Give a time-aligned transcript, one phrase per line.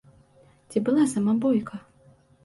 [0.71, 1.75] Ці была сама бойка?